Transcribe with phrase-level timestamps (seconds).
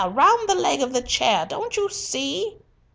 [0.03, 2.57] Round the leg of the chair, don't you see!"